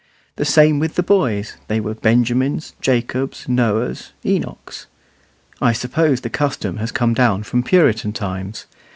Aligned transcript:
The 0.37 0.45
same 0.45 0.79
with 0.79 0.95
the 0.95 1.03
boys: 1.03 1.57
they 1.67 1.79
were 1.79 1.93
Benjamins, 1.93 2.73
Jacobs, 2.81 3.47
Noahs, 3.47 4.13
Enochs. 4.25 4.87
I 5.61 5.73
suppose 5.73 6.21
the 6.21 6.29
custom 6.31 6.77
has 6.77 6.91
come 6.91 7.13
down 7.13 7.43
from 7.43 7.61
Puritan 7.61 8.11
times. 8.11 8.65